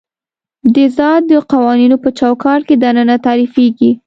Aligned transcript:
د 0.75 0.77
ذات 0.97 1.21
د 1.31 1.33
قوانینو 1.51 1.95
په 2.03 2.09
چوکاټ 2.19 2.61
کې 2.67 2.75
دننه 2.83 3.15
تعریفېږي. 3.25 3.91